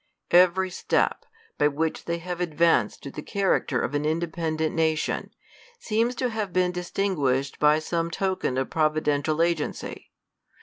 Every 0.31 0.71
step, 0.71 1.25
by 1.59 1.67
which 1.67 2.05
they 2.05 2.17
have 2.17 2.41
advanced 2.41 3.03
to 3.03 3.11
the 3.11 3.21
character 3.21 3.79
of. 3.79 3.93
an 3.93 4.03
independent 4.03 4.73
nation, 4.73 5.29
seems 5.77 6.15
to 6.15 6.29
have 6.31 6.51
been 6.51 6.71
distinguish 6.71 7.51
ed 7.53 7.59
by 7.59 7.77
some 7.77 8.09
token 8.09 8.57
of 8.57 8.71
providential 8.71 9.43
agency. 9.43 10.09